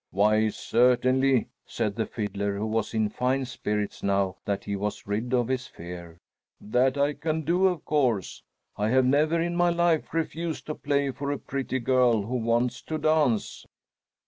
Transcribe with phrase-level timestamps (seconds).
[0.09, 5.31] "Why, certainly," said the fiddler, who was in fine spirits now that he was rid
[5.31, 6.17] of his fear.
[6.59, 8.41] "That I can do, of course.
[8.77, 12.81] I have never in my life refused to play for a pretty girl who wants
[12.81, 13.67] to dance."